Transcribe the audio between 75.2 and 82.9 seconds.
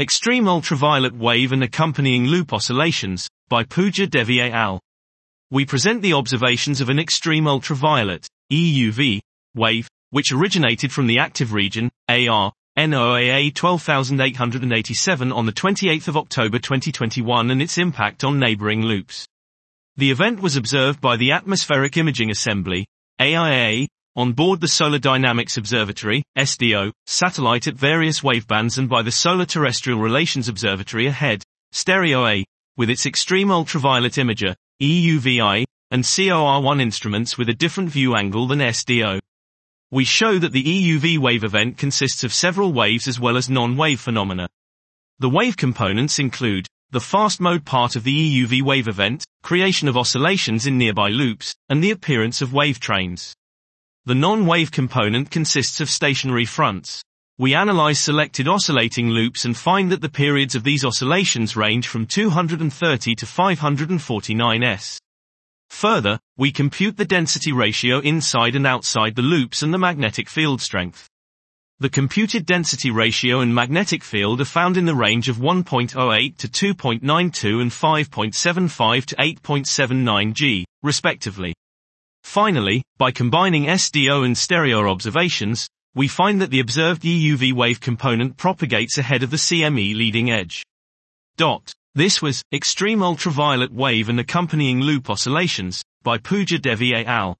of 1.08 to 2.92 and 5.75 to 8.79 G, respectively. Finally,